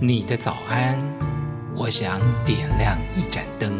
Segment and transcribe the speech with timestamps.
[0.00, 0.98] 你的早安，
[1.74, 3.72] 我想点亮一盏灯。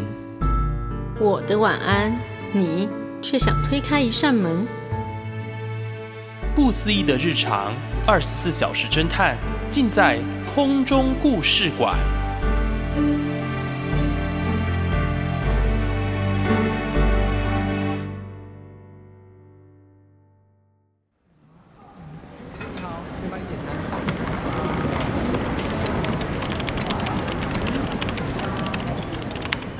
[1.19, 2.17] 我的晚安，
[2.51, 2.89] 你
[3.21, 4.65] 却想推开一扇门。
[6.55, 7.73] 不思议的日常，
[8.07, 9.37] 二十四小时侦探，
[9.69, 11.95] 尽在空中故事馆。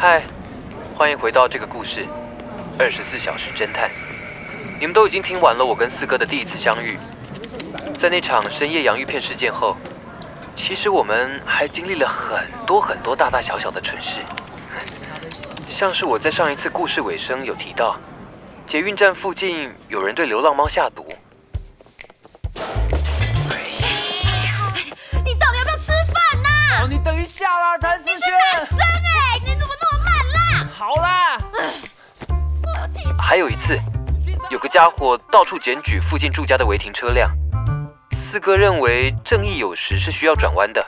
[0.08, 0.22] 嗨，
[0.95, 2.08] 欢迎回到这个故事，
[2.77, 3.90] 二十四小时侦探。
[4.80, 7.00] 你们都已经听完了我跟四哥的第一次相遇，
[7.98, 9.76] 在那场深夜洋芋片事件后，
[10.55, 14.20] 其实我们还经历了很多很多大大小小的蠢事，
[15.68, 17.98] 像是我在上一次故事尾声有提到，
[18.68, 21.04] 捷运站附近有人对流浪猫下毒。
[25.24, 28.85] 你到底要不要吃饭呐、哦，你等一下啦，谭思你是轩。
[30.86, 31.40] 好啦！
[33.18, 33.76] 还有一次，
[34.52, 37.28] 有个家伙到处检举附近住家的违停车辆。
[38.32, 40.86] 四哥认为正义有时是需要转弯的，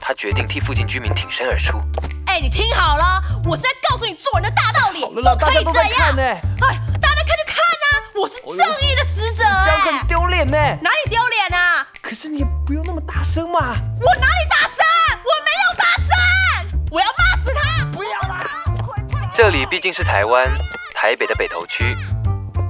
[0.00, 1.78] 他决定替附近居民挺身而出。
[2.26, 6.16] 哎、你听好了，我是在告诉你做人的大道理，好了啦，不可以这大家都在看样。
[6.16, 7.86] 呢，哎，大家看就看啊，
[8.16, 10.58] 我是正义的使者这样哎、很丢脸呢。
[10.82, 11.86] 哪里丢脸啊？
[12.02, 13.60] 可是你也不用那么大声嘛。
[13.60, 14.84] 我哪里大声？
[15.14, 16.08] 我没有大声，
[16.90, 17.35] 我要骂。
[19.36, 20.48] 这里毕竟是台湾，
[20.94, 21.94] 台北的北投区，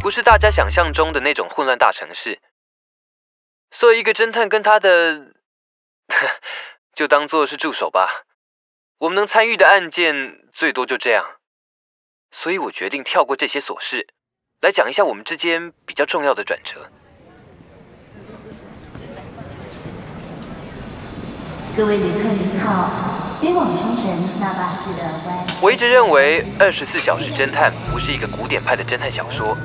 [0.02, 2.40] 不是大家想象中的那种混乱大城市。
[3.70, 5.28] 所以一个侦探跟他的，
[6.92, 8.24] 就当做是助手吧。
[8.98, 11.36] 我们能参与的案件最多就这样。
[12.32, 14.08] 所以我决定跳过这些琐事，
[14.60, 16.90] 来讲一下我们之间比较重要的转折。
[21.76, 24.75] 各位旅客您好，飞往冲绳那霸。
[25.62, 29.56] 我一直认为《二十四小时侦探》不是一个古典派的侦探小说，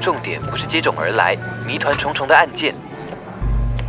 [0.00, 2.72] 重点不是接踵而来、谜团重重的案件，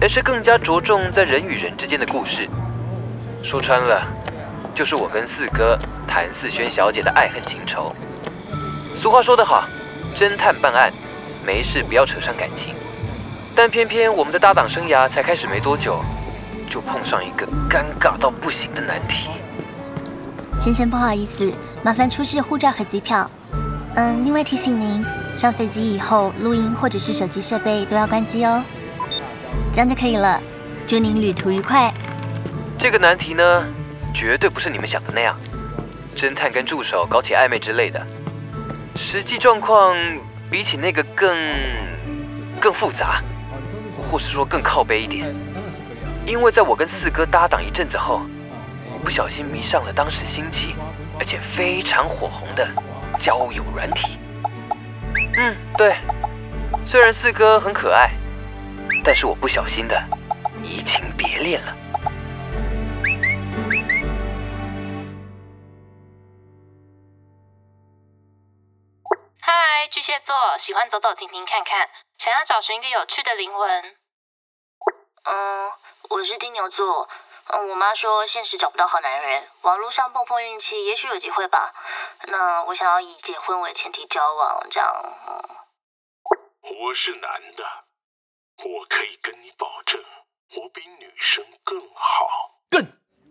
[0.02, 2.50] 而是更加着重在人与人之间的故事。
[3.44, 4.08] 说穿了，
[4.74, 5.78] 就是我跟四哥
[6.08, 7.96] 谭四轩小姐的爱恨情仇。
[8.98, 9.68] 俗话说得好，
[10.18, 10.92] 侦探办案，
[11.46, 12.74] 没事不要扯上感情。
[13.56, 16.02] 但偏偏我们的搭档生涯才开始没多久，
[16.68, 19.30] 就碰上一个尴尬到不行的难题。
[20.64, 21.52] 先生不好意思，
[21.82, 23.28] 麻烦出示护照和机票。
[23.96, 25.04] 嗯，另外提醒您，
[25.36, 28.64] 上飞机以后录音或者是手机设备都要关机哦。
[29.74, 30.40] 这样就可以了。
[30.86, 31.92] 祝您旅途愉快。
[32.78, 33.66] 这个难题呢，
[34.14, 35.36] 绝对不是你们想的那样，
[36.16, 38.00] 侦探跟助手搞起暧昧之类的。
[38.96, 39.98] 实际状况
[40.52, 41.36] 比起那个更
[42.60, 43.20] 更复杂，
[44.12, 45.36] 或是说更靠背一点。
[46.24, 48.22] 因为在我跟四哥搭档一阵子后，
[49.02, 50.76] 不小心迷上了当时兴起
[51.20, 52.68] 而且非常火红的
[53.20, 54.18] 交友软体。
[55.38, 55.98] 嗯，对，
[56.86, 58.12] 虽然四哥很可爱，
[59.04, 60.02] 但是我不小心的
[60.64, 61.76] 移情别恋了。
[69.40, 73.84] 嗨，巨蟹座，喜欢走走停停看看，想要找寻一个有趣的灵魂。
[75.24, 75.72] 嗯，
[76.10, 77.08] 我是金牛座。
[77.48, 81.74] 嗯，我妈说现实找不到好男人，网络上碰碰运气，也许有机会吧。
[82.28, 84.90] 那我想要以结婚为前提交往，这样。
[85.28, 85.58] 嗯
[86.80, 87.22] 我是男
[87.56, 87.64] 的，
[88.58, 90.00] 我可以跟你保证，
[90.56, 92.28] 我比女生更好。
[92.70, 92.88] 更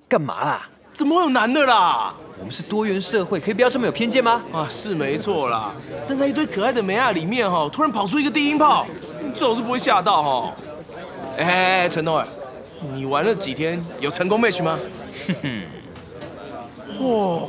[0.08, 0.68] 干嘛啦？
[0.92, 2.12] 怎么会有男的啦？
[2.38, 4.42] 我们是多元社会，可以不要这么有偏见吗？
[4.52, 5.72] 啊，是没错啦，
[6.08, 8.84] 但在一堆可爱的美亚里面哈，突然跑出一个低音炮，
[9.32, 10.52] 这种是不会吓到哈。
[11.38, 12.26] 哎哎哎，陈东儿，
[12.80, 14.78] 你玩了几天，有成功 match 吗？
[15.26, 15.62] 哼哼。
[17.00, 17.48] 哇，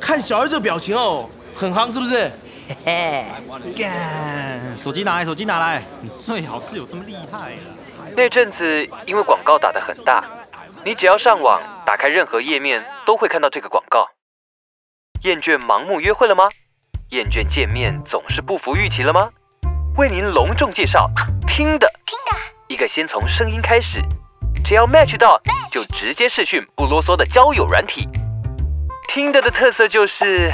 [0.00, 2.30] 看小二这表情哦，很夯是不是？
[2.84, 3.24] 嘿，
[3.76, 7.56] 干，手机拿来，手机拿来，你最好是有这么厉害的。
[8.16, 10.24] 那阵子因为广告打得很大，
[10.84, 14.06] 你只要上网打开任何页面都会看到这个广告。
[15.22, 16.46] 厌倦盲目约会了吗？
[17.10, 19.30] 厌倦见面总是不符预期了吗？
[19.96, 21.10] 为您隆重介绍
[21.46, 22.38] 听的，听的，
[22.68, 24.00] 一个先从声音开始，
[24.64, 25.40] 只要 match 到
[25.70, 28.08] 就直接视讯不啰嗦的交友软体。
[29.08, 30.52] 听的的特色就是，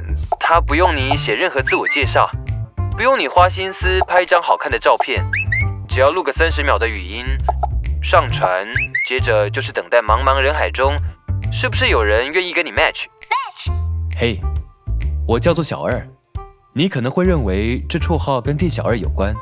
[0.00, 2.30] 嗯它不用你写任何自我介绍，
[2.96, 5.24] 不用你花心思拍一张好看的照片，
[5.88, 7.24] 只要录个三十秒的语音，
[8.02, 8.66] 上传，
[9.08, 10.94] 接着就是等待茫茫人海中，
[11.50, 13.06] 是不是有人愿意跟你 match？
[14.18, 14.38] 嘿，
[15.26, 16.06] 我叫做小二，
[16.74, 19.34] 你可能会认为这绰号跟店小二有关，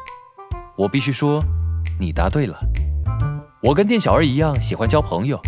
[0.76, 1.42] 我必须说，
[1.98, 2.56] 你答对了。
[3.62, 5.40] 我跟店小二一样喜欢交朋友，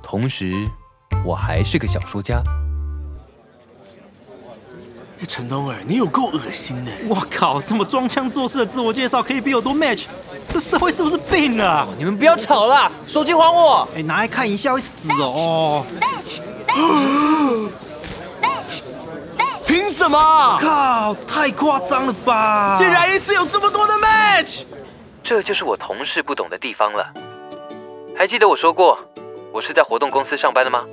[0.00, 0.54] 同时
[1.24, 2.40] 我还是个小说家。
[5.18, 6.92] 哎，陈东儿，你有够恶心的！
[7.08, 10.04] 我靠，这么装腔作势的自我介绍可以比我多 match？
[10.48, 11.88] 这社会是不是病了？
[11.98, 13.88] 你们不要吵了，手机还我！
[13.96, 15.84] 哎，拿来看一下会死哦。
[19.66, 20.56] 凭什么？
[20.60, 22.76] 靠，太夸张了吧！
[22.78, 24.60] 竟然一次有这么多的 match，
[25.24, 27.12] 这就是我同事不懂的地方了。
[28.20, 29.00] 还记得我说过，
[29.50, 30.84] 我是在活动公司上班的吗？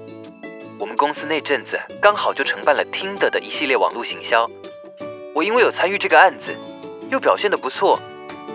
[0.80, 4.50] 我们公司那阵子刚好就承办了听的的一系列网络行销，
[5.36, 6.56] 我因为有参与这个案子，
[7.10, 8.00] 又表现得不错，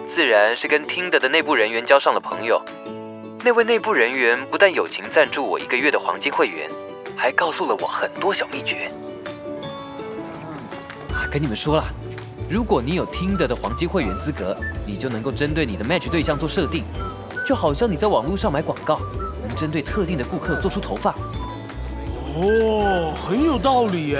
[0.08, 2.62] 自然是跟听的的内部人员交上了朋友。
[3.44, 6.70] 那位内部人员不但友情赞助我一个月的黄金会员，
[7.14, 8.90] 还告诉了我很多小秘诀。
[11.30, 11.84] 跟你们说了，
[12.48, 16.84] 如果你有听的的黄金会员资格，你就能够针对你的 match 对象做设定，
[17.44, 19.00] 就好像你在网络上买广告，
[19.46, 21.14] 能针对特定的顾客做出投放。
[22.34, 24.18] 哦，很有道理耶！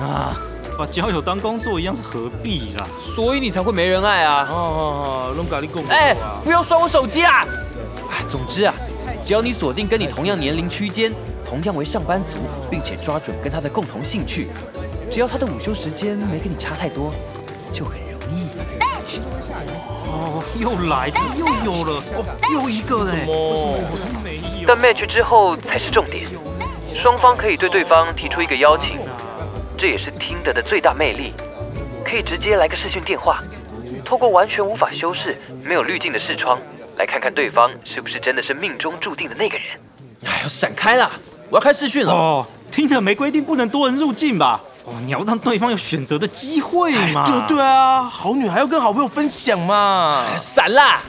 [0.00, 0.34] 啊，
[0.76, 2.88] 把交友当工作一样是何必啦？
[2.98, 4.48] 所以你才会没人爱啊！
[4.50, 5.84] 哦，弄咖喱贡。
[5.88, 7.46] 哎，不要刷我手机啊！
[8.10, 8.74] 哎，总之啊，
[9.24, 11.12] 只要你锁定跟你同样年龄区间、
[11.46, 12.38] 同样为上班族，
[12.70, 14.48] 并且抓准跟他的共同兴趣，
[15.10, 17.12] 只要他的午休时间没跟你差太多，
[17.72, 18.11] 就很容易。
[20.06, 23.26] 哦，又来，又有了，哦，又一个嘞！
[24.66, 26.26] 但 match 之后才是重点。
[26.96, 28.98] 双方可以对对方提出一个邀请，
[29.76, 31.32] 这也是听得的最大魅力。
[32.04, 33.42] 可以直接来个视讯电话，
[34.04, 36.58] 透过完全无法修饰、没有滤镜的视窗，
[36.98, 39.66] 来看看对方是不是真的是命中注定的那个人。
[40.24, 41.10] 哎呦，闪开啦！
[41.48, 42.12] 我要开视讯了。
[42.12, 44.60] 哦，听得没规定不能多人入境吧？
[44.84, 47.46] 哦，你要让对方有选择的机会嘛。
[47.46, 50.26] 对对啊，好女孩要跟好朋友分享嘛。
[50.36, 51.00] 闪啦！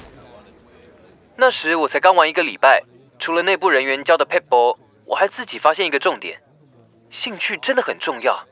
[1.36, 2.84] 那时我才刚玩一个礼拜，
[3.18, 6.40] 除了内部人员教的 p e p l 我还自己发现一个重点，
[7.10, 8.46] 兴趣真的很重要。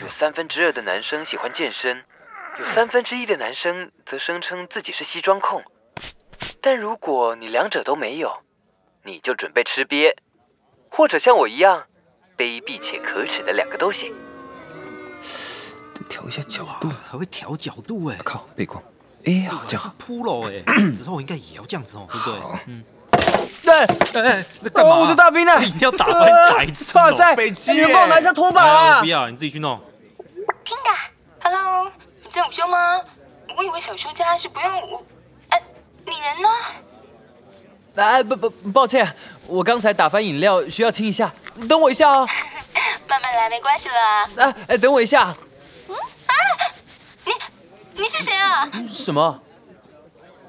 [0.00, 2.04] 有三分之二的男生喜欢健身，
[2.58, 5.62] 有三分之一的男生则声称自己是西装控。
[6.60, 8.32] 但如果你两者都没有，
[9.04, 10.14] 你就准备吃瘪，
[10.88, 11.84] 或者像我一样
[12.38, 14.14] 卑鄙且可耻的两个都行。
[16.02, 18.16] 调一下角度，还会调角度哎！
[18.24, 18.82] 靠，背光，
[19.24, 19.94] 哎，好这样。
[19.98, 20.62] 扑了哎，
[20.92, 22.60] 之后应该也要这样子哦，对不对？
[22.66, 22.84] 嗯。
[23.64, 24.96] 对，哎，那干嘛？
[24.98, 25.64] 我的大兵呢？
[25.64, 26.96] 一定要打翻白痴！
[26.98, 29.00] 哇塞，北七你们帮我拿一下拖把啊！
[29.00, 29.80] 不要，你自己去弄。
[30.64, 30.90] 听的
[31.48, 31.90] ，Hello，
[32.24, 33.00] 你在午休吗？
[33.56, 35.04] 我以为小休假是不用午……
[35.50, 35.62] 哎，
[36.04, 36.48] 你人呢？
[37.94, 39.14] 哎，不不，抱歉，
[39.46, 41.32] 我刚才打翻饮料，需要清一下，
[41.68, 42.26] 等我一下哦。
[43.08, 44.26] 慢慢来，没关系啦。
[44.38, 45.34] 哎哎，等我一下。
[47.24, 47.32] 你
[48.02, 48.70] 你是谁啊？
[48.90, 49.40] 什么？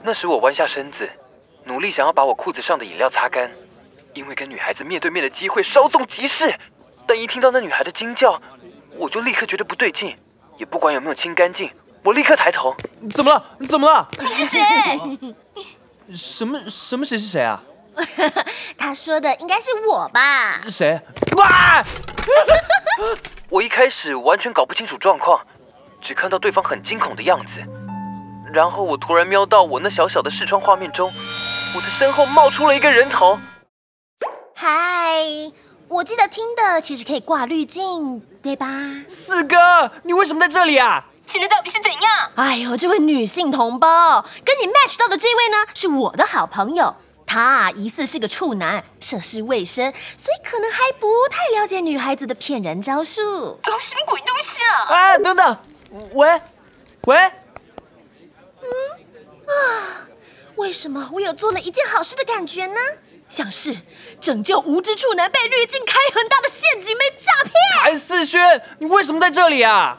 [0.04, 1.10] 那时我弯下身子。
[1.66, 3.50] 努力想要把我裤子上的饮料擦干，
[4.14, 6.54] 因为跟女孩子面对面的机会稍纵即逝。
[7.08, 8.42] 但一听到那女孩的惊叫，
[8.98, 10.18] 我就立刻觉得不对劲，
[10.58, 11.72] 也不管有没有清干净，
[12.04, 12.76] 我立刻抬头。
[13.14, 13.46] 怎么了？
[13.60, 14.08] 你怎么了？
[14.20, 15.36] 你是谁？
[16.14, 17.64] 什么什么谁是谁啊？
[18.78, 20.60] 他说的应该是我吧？
[20.68, 21.00] 谁？
[21.38, 21.82] 哇！
[23.50, 25.40] 我一开始完全搞不清楚状况，
[26.04, 27.64] 只看到对方很惊恐的样子，
[28.54, 31.10] 然后我突然瞄到我那小小的视窗画面中。
[31.76, 33.40] 我的身后冒出了一个人头。
[34.54, 35.24] 嗨，
[35.88, 38.68] 我记得听的其实可以挂滤镜，对吧？
[39.10, 41.06] 四哥，你为什么在这里啊？
[41.26, 42.32] 现在到底是怎样？
[42.36, 46.96] 哎呦，这位女性同胞，跟你 match 到的这位呢，是我的好朋友。
[47.26, 53.58] 他疑似是个处男，涉世未深，所以可能还不太了解女孩子的骗人招数。
[53.64, 54.86] 搞什么鬼东西啊？
[54.90, 55.58] 哎，等等，
[56.14, 56.42] 喂，
[57.06, 57.18] 喂，
[58.62, 58.68] 嗯
[59.48, 60.08] 啊。
[60.56, 62.80] 为什么我有做了一件好事的感觉呢？
[63.30, 63.76] 像是
[64.20, 67.54] 拯救无知处男被滤镜开很大的陷阱被诈骗。
[67.82, 69.98] 谭思轩，你为什么在这里啊？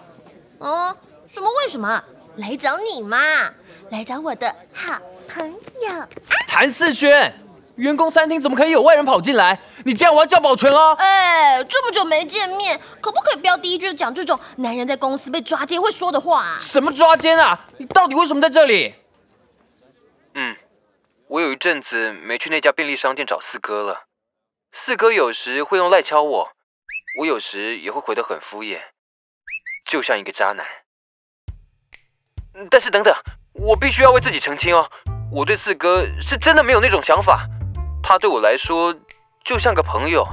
[0.59, 0.97] 哦，
[1.33, 2.03] 什么为什么？
[2.37, 3.19] 来找你嘛，
[3.91, 6.09] 来找我的好朋友。
[6.47, 7.35] 谭思轩，
[7.75, 9.61] 员工餐厅怎么可以有外人跑进来？
[9.85, 10.95] 你这样我要叫保全了。
[10.95, 16.59] 哎，这么久没见面，可不可以不要第一句讲这种男人在公司被抓奸会说的话？
[16.59, 17.67] 什么抓奸啊？
[17.77, 18.95] 你到底为什么在这里？
[20.35, 20.57] 嗯，
[21.29, 24.05] 我有一阵子没去那家便利商店找四哥了。
[24.73, 26.49] 四哥有时会用赖敲我，
[27.21, 28.81] 我有时也会回得很敷衍，
[29.85, 30.67] 就像一个渣男。
[32.71, 33.15] 但是等等，
[33.53, 34.91] 我必须要为自己澄清哦，
[35.31, 37.47] 我对四哥是真的没有那种想法。
[38.03, 38.95] 他对我来说
[39.45, 40.27] 就像个朋友，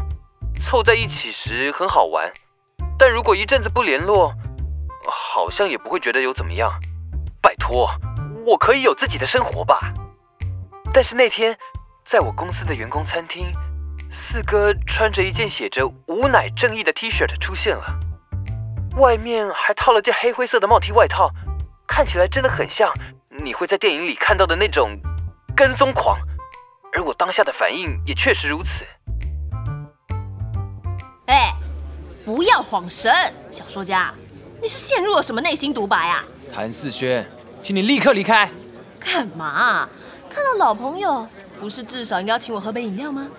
[0.61, 2.31] 凑在一起时很好玩，
[2.97, 4.33] 但如果一阵子不联络，
[5.05, 6.79] 好像也不会觉得有怎么样。
[7.41, 7.91] 拜托，
[8.45, 9.93] 我可以有自己的生活吧。
[10.93, 11.57] 但是那天，
[12.05, 13.51] 在我公司的员工餐厅，
[14.09, 17.99] 四哥穿着一件写着“无奶正义”的 T 恤出现了，
[18.95, 21.29] 外面还套了件黑灰色的帽 T 外套，
[21.85, 22.89] 看起来真的很像
[23.43, 24.97] 你会在电影里看到的那种
[25.53, 26.17] 跟踪狂。
[26.93, 28.85] 而我当下的反应也确实如此。
[31.31, 31.55] 哎，
[32.25, 33.09] 不要晃神，
[33.49, 34.13] 小说家，
[34.61, 36.25] 你是陷入了什么内心独白啊？
[36.53, 37.25] 谭四轩，
[37.63, 38.51] 请你立刻离开。
[38.99, 39.87] 干嘛？
[40.29, 41.25] 看到老朋友，
[41.57, 43.29] 不是至少应该请我喝杯饮料吗？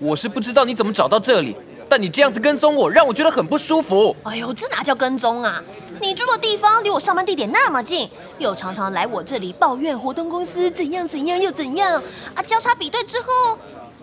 [0.00, 1.54] 我是不知道你怎么找到这里，
[1.90, 4.16] 但你这样子跟踪我，让我觉得很不舒服。
[4.22, 5.62] 哎呦，这哪叫跟踪啊？
[6.00, 12.02] 你住的地方离我上班地点那么近，又常常来我这里抱怨活动公司怎样怎样又怎样
[12.34, 12.42] 啊？
[12.44, 13.58] 交叉比对之后，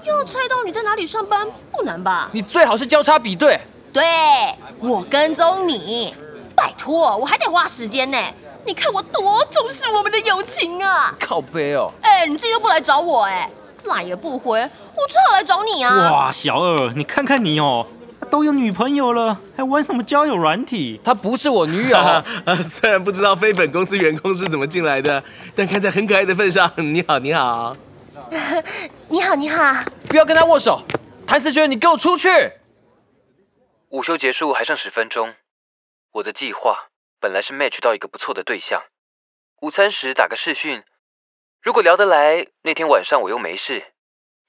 [0.05, 2.29] 又猜到你在哪里上班，不难吧？
[2.31, 3.59] 你最好是交叉比对。
[3.91, 4.03] 对，
[4.79, 6.13] 我跟踪你，
[6.55, 8.17] 拜托，我还得花时间呢。
[8.65, 11.15] 你看我多重视我们的友情啊！
[11.19, 11.91] 靠背哦。
[12.01, 13.49] 哎，你自己又不来找我，哎，
[13.85, 16.11] 赖也不回，我只好来找你啊。
[16.11, 17.85] 哇，小二，你看看你哦。
[18.29, 20.99] 都有女朋友了，还玩什么交友软体？
[21.03, 21.97] 她不是我女友。
[22.61, 25.23] 虽然不知道非本公司员工是怎么进来的，
[25.55, 27.75] 但看在很可爱的份上，你好，你好，
[29.07, 29.83] 你好，你好。
[30.07, 30.83] 不要跟他握手，
[31.25, 32.29] 谭思轩，你给我出去。
[33.89, 35.33] 午休结束还剩十分钟，
[36.11, 38.83] 我的计划本来是 match 到一个不错的对象，
[39.61, 40.83] 午餐时打个视讯，
[41.61, 43.93] 如果聊得来，那天晚上我又没事，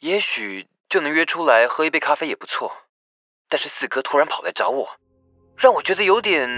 [0.00, 2.72] 也许就能约出来喝一杯咖啡也不错。
[3.48, 4.88] 但是四哥突然跑来找我，
[5.56, 6.48] 让我觉得有点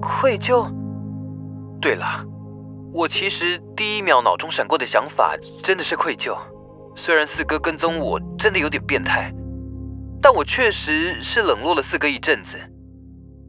[0.00, 0.70] 愧疚。
[1.80, 2.24] 对了，
[2.92, 6.36] 我其实第一秒脑中闪过的想法真的是愧疚。
[6.96, 9.32] 虽然四哥跟踪我真的有点变态，
[10.20, 12.58] 但我确实是冷落了四哥一阵子。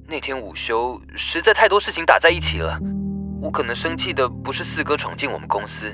[0.08, 2.78] 那天午休实在太多事情打在一起了，
[3.42, 5.92] 我可能生气的不是四哥闯进我们公司，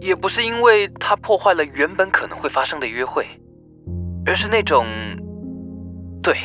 [0.00, 3.26] 也不是因为他破坏了原本可能会发生的约会，
[4.26, 4.86] 而是那种……
[6.22, 6.36] 对，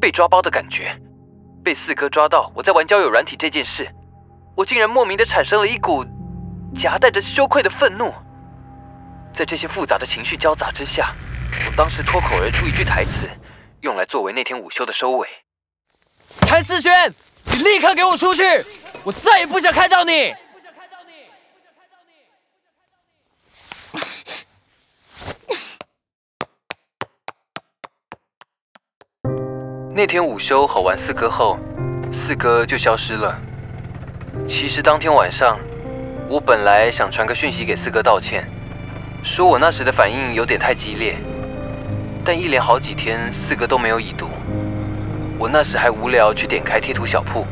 [0.00, 1.00] 被抓包的感觉，
[1.64, 3.88] 被四哥抓到我在玩交友软体这件事，
[4.54, 6.04] 我竟然莫名的产生了一股
[6.74, 8.12] 夹带着羞愧的愤怒。
[9.32, 11.14] 在这些复杂的情绪交杂之下，
[11.66, 13.28] 我当时脱口而出一句台词，
[13.80, 15.28] 用来作为那天午休的收尾
[16.46, 17.14] ：“谭思轩，
[17.44, 18.42] 你立刻给我出去！
[19.04, 20.34] 我再也不想看到你！”
[29.92, 31.58] 那天午休吼完四哥后，
[32.10, 33.38] 四哥就消失了。
[34.48, 35.58] 其实当天晚上，
[36.28, 38.44] 我本来想传个讯息给四哥道歉，
[39.22, 41.16] 说我那时的反应有点太激烈。
[42.24, 44.28] 但一连好几天四哥都没有已读，
[45.38, 47.46] 我那时还无聊去点开贴图小铺。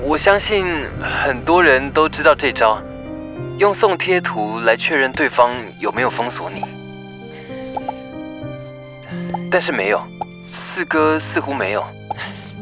[0.00, 0.66] 我相信
[1.00, 2.82] 很多人都知道这招，
[3.58, 6.64] 用送贴图来确认对方有没有封锁你。
[9.50, 10.02] 但是没有。
[10.50, 11.84] 四哥似乎没有，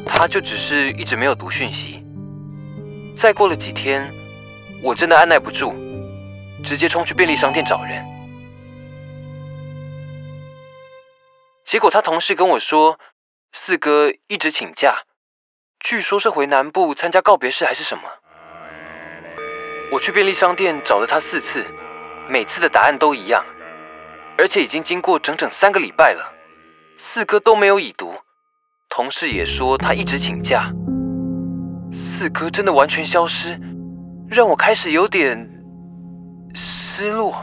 [0.05, 2.00] 他就只是一直没有读讯息。
[3.21, 4.11] 再过了几天，
[4.83, 5.75] 我真的按耐不住，
[6.65, 8.03] 直接冲去便利商店找人。
[11.67, 12.99] 结果他同事跟我说，
[13.53, 15.03] 四哥一直请假，
[15.81, 18.05] 据说是回南部参加告别式还是什么。
[19.93, 21.67] 我去便利商店找了他四次，
[22.27, 23.45] 每次的答案都一样，
[24.39, 26.33] 而且已经经过整整三个礼拜了。
[26.97, 28.15] 四哥都没有已读，
[28.89, 30.73] 同事也说他一直请假。
[31.93, 33.61] 四哥真的完全消失，
[34.29, 35.49] 让我开始有点
[36.55, 37.35] 失落。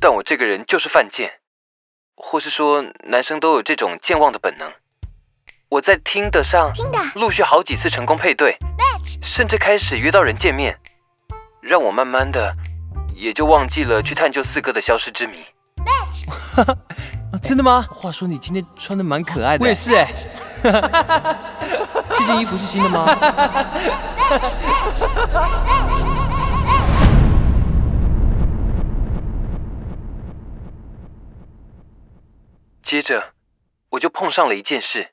[0.00, 1.30] 但我这个人就是犯贱，
[2.16, 4.70] 或是说男生都有这种健忘的本能。
[5.68, 8.56] 我在听得上听的陆续好几次成功配对，
[9.22, 10.78] 甚至开始约到人见面，
[11.60, 12.56] 让我慢慢的。
[13.12, 15.44] 也就忘记了去探究四哥的消失之谜。
[17.42, 17.82] 真的吗？
[17.90, 19.64] 话说你今天穿的蛮可爱的。
[19.64, 20.06] 我也是哎。
[20.62, 23.06] 这件衣服是新的吗？
[32.82, 33.32] 接着，
[33.90, 35.10] 我就碰上了一件事，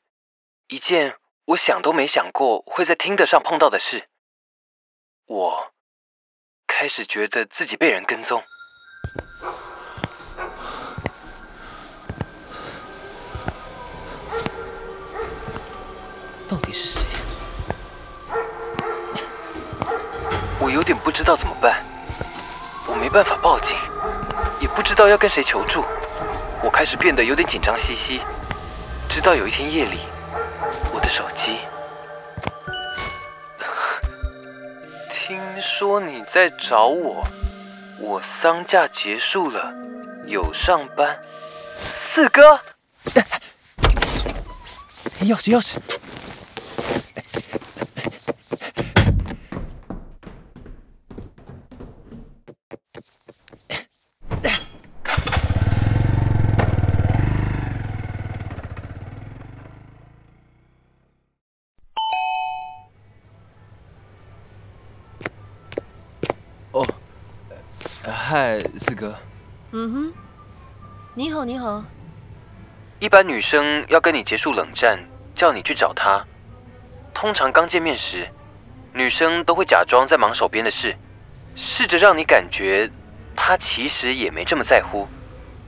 [0.68, 1.16] 一件
[1.46, 4.10] 我想都没想过会在听得上碰到的事。
[5.26, 5.74] 我。
[6.70, 8.44] 开始觉得自己被人跟踪，
[16.50, 17.06] 到底是谁？
[20.60, 21.84] 我有点不知道怎么办，
[22.88, 23.76] 我没办法报警，
[24.62, 25.84] 也不知道要跟谁求助，
[26.64, 28.22] 我开始变得有点紧张兮兮，
[29.10, 30.00] 直到有一天夜里，
[30.94, 31.60] 我的手机，
[35.12, 37.22] 听说你在找我，
[38.00, 39.74] 我丧假结束了，
[40.26, 41.20] 有上班。
[41.78, 42.60] 四哥，
[45.22, 45.78] 钥匙钥匙。
[66.72, 66.86] 哦，
[68.04, 69.16] 嗨，四哥。
[69.72, 70.14] 嗯哼，
[71.14, 71.84] 你好，你好。
[73.00, 75.00] 一般女生要跟你结束冷战，
[75.36, 76.26] 叫你去找她，
[77.14, 78.28] 通常刚见面时，
[78.92, 80.98] 女生都会假装在忙手边的事，
[81.56, 82.90] 试着让你感觉
[83.36, 85.08] 她其实也没这么在乎，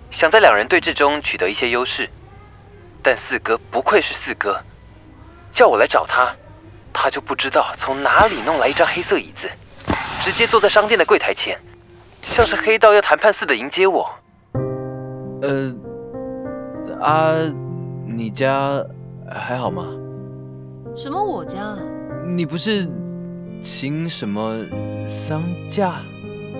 [0.09, 2.09] 想在两人对峙中取得一些优势。
[3.03, 4.61] 但四哥不愧是四哥，
[5.53, 6.35] 叫我来找他，
[6.91, 9.47] 他就不知道从哪里弄来一张黑色椅子，
[10.23, 11.57] 直接坐在商店的柜台前，
[12.23, 14.09] 像是黑道要谈判似的迎接我。
[15.41, 15.75] 呃，
[17.01, 17.33] 啊，
[18.05, 18.83] 你家
[19.29, 19.85] 还好吗？
[20.95, 21.77] 什么我家？
[22.27, 22.87] 你不是
[23.63, 24.55] 请什么
[25.07, 25.99] 丧假？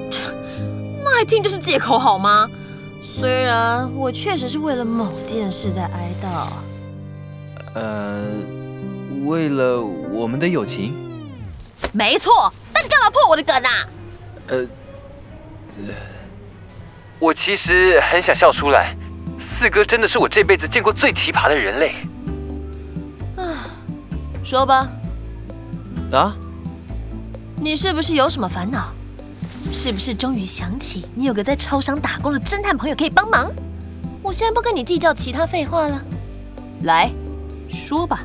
[1.04, 2.50] 那一听就是借口好吗？
[3.01, 6.48] 虽然我确实是为了某件事在哀悼。
[7.75, 8.25] 呃，
[9.25, 10.94] 为了我们的友情。
[11.94, 13.88] 没错，那你干嘛破我的梗啊？
[14.48, 14.66] 呃，
[17.19, 18.95] 我其实很想笑出来，
[19.39, 21.95] 四哥真的是我这辈子见过最奇葩的人类。
[23.36, 23.69] 啊，
[24.43, 24.88] 说吧。
[26.12, 26.36] 啊？
[27.57, 28.93] 你是不是有什么烦恼？
[29.71, 33.51] 是不是终于想起你有个在超商打工的侦探朋友可以帮忙？
[34.24, 36.01] 我现在不跟你计较其他废话了，
[36.83, 37.12] 来
[37.69, 38.21] 说吧。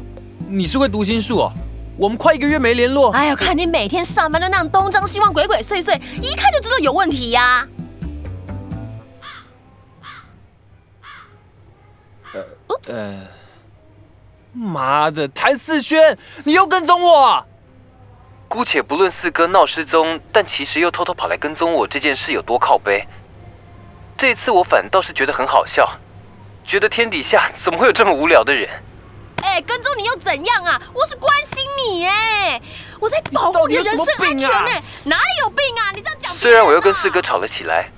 [0.48, 1.52] 你是会读心术哦？
[1.96, 3.12] 我们快一个月没联络。
[3.12, 7.68] 哎呀，看你每天上班都那样东张西望、鬼鬼祟祟，一看就知道有问题呀。
[12.32, 12.44] 呃
[12.88, 13.26] 呃，
[14.52, 17.46] 妈的，谭四轩，你又跟踪我！
[18.48, 23.06] 姑且不论四哥闹失踪，但其实又偷偷跑来跟踪我这件事有多靠背，
[24.18, 25.88] 这次我反倒是觉得很好笑，
[26.64, 28.68] 觉得天底下怎么会有这么无聊的人？
[29.42, 30.80] 哎，跟踪你又怎样啊？
[30.92, 31.14] 我是
[33.34, 35.90] 保护你的人身安全哎，哪里有病啊？
[35.94, 36.34] 你这样讲。
[36.36, 37.90] 虽然我又跟四哥吵了起来，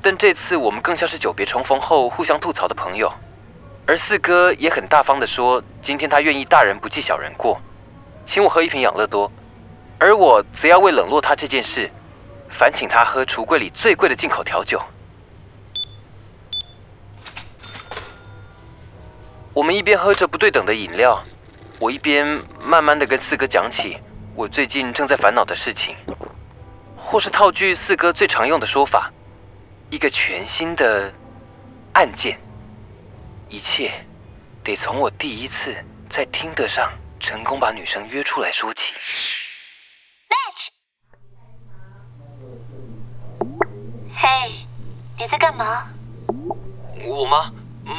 [0.00, 3.12] 但这次我们更像是久别重逢后互相吐槽的朋友，
[3.86, 7.60] 而四哥也很大方的说，今天他愿意大人不计小人过，
[8.24, 9.30] 请我喝一瓶养乐多。
[9.98, 11.90] 而我则要为冷落他这件事，
[12.48, 14.80] 烦请他喝橱柜里最贵的进口调酒。
[19.54, 21.22] 我们一边喝着不对等的饮料，
[21.78, 23.98] 我一边慢慢的跟四哥讲起
[24.36, 25.94] 我最近正在烦恼的事情，
[26.96, 29.12] 或是套句四哥最常用的说法，
[29.90, 31.12] 一个全新的
[31.92, 32.40] 案件。
[33.48, 33.92] 一切
[34.64, 35.72] 得从我第一次
[36.10, 38.92] 在听得上成功把女生约出来说起。
[44.16, 44.28] 嘿，
[45.16, 45.84] 你在干嘛？
[47.04, 47.52] 我吗？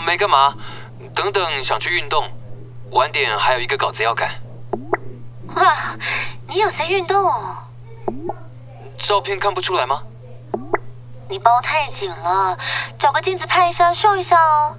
[0.06, 0.54] 没干嘛。
[1.14, 2.30] 等等，想去运动，
[2.92, 4.45] 晚点还有一个稿子要赶。
[5.56, 5.76] 哇，
[6.48, 7.58] 你有在运动哦？
[8.98, 10.04] 照片看不出来吗？
[11.28, 12.58] 你包太紧了，
[13.00, 14.78] 找个镜子拍一下，秀一下哦。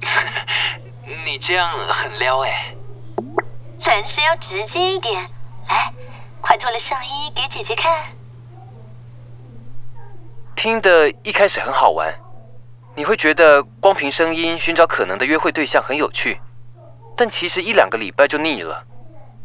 [1.24, 2.74] 你这样很撩哎。
[3.86, 5.22] 男生要直接一点，
[5.68, 5.92] 来，
[6.42, 7.90] 快脱了上衣给姐姐看。
[10.54, 12.12] 听的一开始很好玩，
[12.94, 16.38] 你会觉得光凭声音寻找可能的约会对象很有趣，
[17.16, 18.84] 但其实一两个礼拜就腻了。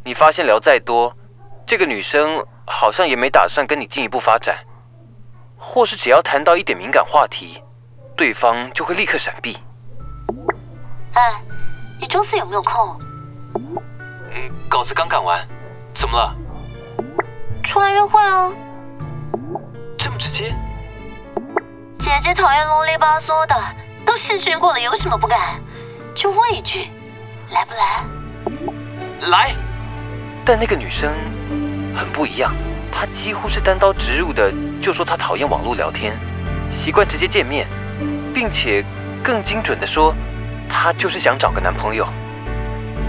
[0.05, 1.15] 你发现聊再多，
[1.65, 4.57] 这个女生好像也没打算跟你进一步发展，
[5.57, 7.63] 或是只要谈到一点敏感话题，
[8.17, 9.57] 对方就会立刻闪避。
[11.13, 11.41] 哎，
[12.01, 12.99] 你周四有没有空？
[14.31, 15.39] 嗯，稿子刚赶完，
[15.93, 16.35] 怎么了？
[17.63, 18.51] 出来约会啊？
[19.97, 20.53] 这么直接？
[21.97, 23.55] 姐姐讨厌啰里吧嗦的，
[24.05, 25.39] 都试训过了，有什么不敢？
[26.13, 26.89] 就问一句，
[27.51, 29.29] 来不来？
[29.29, 29.55] 来。
[30.45, 31.09] 但那个女生
[31.95, 32.53] 很不一样，
[32.91, 34.51] 她几乎是单刀直入的
[34.81, 36.17] 就说她讨厌网络聊天，
[36.69, 37.65] 习惯直接见面，
[38.33, 38.83] 并且
[39.23, 40.13] 更精准的说，
[40.67, 42.05] 她就是想找个男朋友。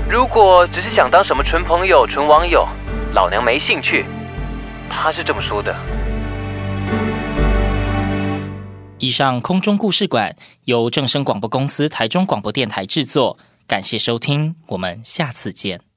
[0.09, 2.69] 如果只是想当什么纯朋友、纯网友，
[3.15, 4.05] 老娘没兴趣。
[4.89, 5.75] 她是这么说的。
[8.99, 15.94] 以上空中故事馆由正声广播公司台中广播电台制作，感谢收听，我们下次见。